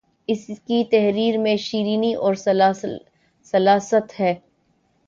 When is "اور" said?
2.15-2.33